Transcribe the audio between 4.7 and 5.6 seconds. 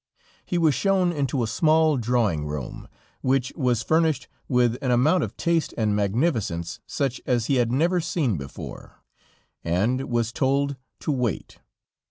an amount of